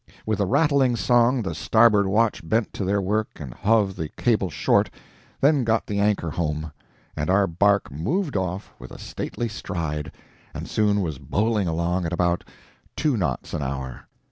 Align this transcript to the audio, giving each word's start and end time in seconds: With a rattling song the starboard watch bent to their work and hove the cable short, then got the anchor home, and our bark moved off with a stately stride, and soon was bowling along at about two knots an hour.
With 0.25 0.39
a 0.39 0.47
rattling 0.47 0.95
song 0.95 1.43
the 1.43 1.53
starboard 1.53 2.07
watch 2.07 2.41
bent 2.43 2.73
to 2.73 2.83
their 2.83 2.99
work 2.99 3.39
and 3.39 3.53
hove 3.53 3.95
the 3.95 4.09
cable 4.17 4.49
short, 4.49 4.89
then 5.41 5.63
got 5.63 5.85
the 5.85 5.99
anchor 5.99 6.31
home, 6.31 6.71
and 7.15 7.29
our 7.29 7.45
bark 7.45 7.91
moved 7.91 8.35
off 8.35 8.73
with 8.79 8.89
a 8.89 8.97
stately 8.97 9.47
stride, 9.47 10.11
and 10.55 10.67
soon 10.67 11.01
was 11.01 11.19
bowling 11.19 11.67
along 11.67 12.07
at 12.07 12.13
about 12.13 12.43
two 12.97 13.15
knots 13.15 13.53
an 13.53 13.61
hour. 13.61 14.07